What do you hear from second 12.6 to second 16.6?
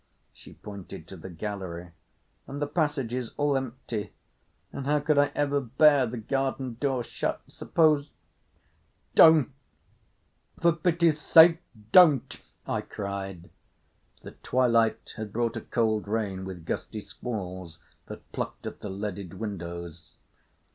I cried. The twilight had brought a cold rain